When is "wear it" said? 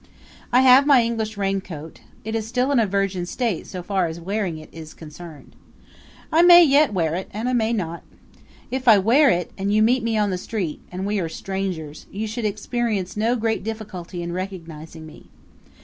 6.91-7.29, 8.97-9.51